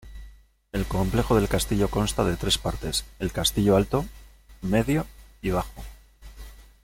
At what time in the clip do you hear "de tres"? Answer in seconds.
2.23-2.57